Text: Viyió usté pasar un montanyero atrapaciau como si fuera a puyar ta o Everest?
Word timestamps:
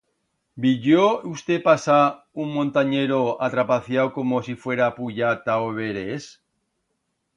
Viyió 0.63 1.01
usté 1.31 1.57
pasar 1.67 1.99
un 2.45 2.49
montanyero 2.55 3.19
atrapaciau 3.49 4.11
como 4.19 4.41
si 4.49 4.59
fuera 4.65 4.87
a 4.89 4.97
puyar 4.99 5.35
ta 5.45 5.61
o 5.67 5.73
Everest? 5.75 6.35